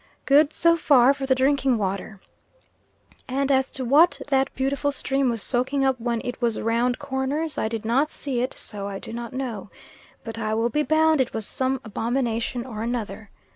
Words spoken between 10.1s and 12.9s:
but I will be bound it was some abomination or